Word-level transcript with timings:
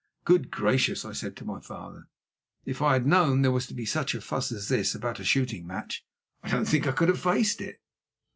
"Good 0.25 0.49
gracious!" 0.49 1.05
I 1.05 1.13
said 1.13 1.37
to 1.37 1.45
my 1.45 1.59
father; 1.59 2.07
"if 2.65 2.81
I 2.81 2.93
had 2.93 3.05
known 3.05 3.43
there 3.43 3.51
was 3.51 3.67
to 3.67 3.75
be 3.75 3.85
such 3.85 4.15
a 4.15 4.21
fuss 4.21 4.51
as 4.51 4.67
this 4.67 4.95
about 4.95 5.19
a 5.19 5.23
shooting 5.23 5.67
match, 5.67 6.03
I 6.41 6.49
don't 6.49 6.65
think 6.65 6.87
I 6.87 6.91
could 6.91 7.09
have 7.09 7.21
faced 7.21 7.61
it." 7.61 7.77